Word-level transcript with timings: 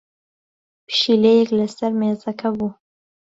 پشیلەیەک 0.87 1.49
لەسەر 1.59 1.91
مێزەکە 1.99 2.49
بوو. 2.57 2.69